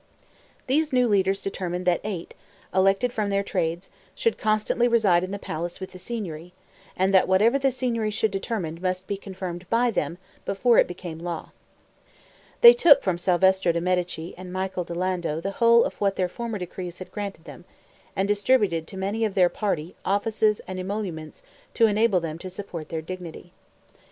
These 0.65 0.91
new 0.91 1.07
leaders 1.07 1.43
determined 1.43 1.85
that 1.85 2.01
Eight, 2.03 2.33
elected 2.73 3.13
from 3.13 3.29
their 3.29 3.43
trades, 3.43 3.91
should 4.15 4.35
constantly 4.39 4.87
reside 4.87 5.23
in 5.23 5.29
the 5.29 5.37
palace 5.37 5.79
with 5.79 5.91
the 5.91 5.99
Signory, 5.99 6.53
and 6.97 7.13
that 7.13 7.27
whatever 7.27 7.59
the 7.59 7.69
Signory 7.69 8.09
should 8.09 8.31
determine 8.31 8.79
must 8.81 9.05
be 9.05 9.15
confirmed 9.15 9.69
by 9.69 9.91
them 9.91 10.17
before 10.43 10.79
it 10.79 10.87
became 10.87 11.19
law. 11.19 11.51
They 12.61 12.73
took 12.73 13.03
from 13.03 13.19
Salvestro 13.19 13.71
de' 13.73 13.79
Medici 13.81 14.33
and 14.39 14.51
Michael 14.51 14.85
di 14.85 14.95
Lando 14.95 15.39
the 15.39 15.51
whole 15.61 15.83
of 15.83 15.93
what 16.01 16.15
their 16.15 16.27
former 16.27 16.57
decrees 16.57 16.97
had 16.97 17.11
granted 17.11 17.45
them, 17.45 17.65
and 18.15 18.27
distributed 18.27 18.87
to 18.87 18.97
many 18.97 19.23
of 19.23 19.35
their 19.35 19.49
party 19.49 19.95
offices 20.03 20.61
and 20.67 20.79
emoluments 20.79 21.43
to 21.75 21.85
enable 21.85 22.19
them 22.19 22.39
to 22.39 22.49
support 22.49 22.89
their 22.89 23.03
dignity. 23.03 23.53